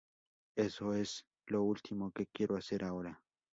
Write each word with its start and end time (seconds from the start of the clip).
Eso 0.55 0.95
es 0.95 1.27
lo 1.45 1.61
último 1.61 2.11
que 2.11 2.25
quiero 2.25 2.55
hacer 2.57 2.83
ahora. 2.83 3.21